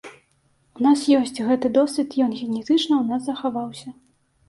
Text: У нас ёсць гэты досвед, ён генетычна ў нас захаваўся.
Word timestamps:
У 0.79 0.85
нас 0.85 1.03
ёсць 1.19 1.43
гэты 1.51 1.73
досвед, 1.77 2.09
ён 2.27 2.35
генетычна 2.43 2.91
ў 3.01 3.05
нас 3.15 3.21
захаваўся. 3.33 3.99